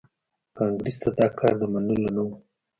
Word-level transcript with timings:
کانګریس 0.57 0.97
ته 1.01 1.09
دا 1.19 1.27
کار 1.39 1.53
د 1.61 1.63
منلو 1.73 2.07
نه 2.15 2.21
و. 2.27 2.29